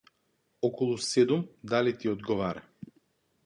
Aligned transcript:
околу 0.67 0.95
седум, 1.09 1.45
дали 1.63 1.97
ти 1.97 2.09
одговара? 2.09 2.61